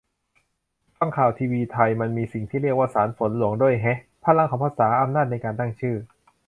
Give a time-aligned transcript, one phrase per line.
[0.97, 5.95] ฟังข่าวทีวีไทย มันมีสิ่งที่เรียกว่า 'สารฝนหลวง' ด้วยแฮะ- พลังของภาษา อำนาจในการตั้งชื่อ